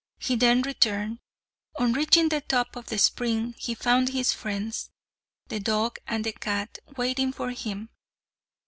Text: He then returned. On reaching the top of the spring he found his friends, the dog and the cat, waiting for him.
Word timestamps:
He 0.17 0.35
then 0.35 0.63
returned. 0.63 1.19
On 1.77 1.93
reaching 1.93 2.29
the 2.29 2.41
top 2.41 2.75
of 2.75 2.87
the 2.87 2.97
spring 2.97 3.53
he 3.59 3.75
found 3.75 4.09
his 4.09 4.33
friends, 4.33 4.89
the 5.47 5.59
dog 5.59 5.99
and 6.07 6.23
the 6.23 6.33
cat, 6.33 6.79
waiting 6.97 7.31
for 7.31 7.51
him. 7.51 7.87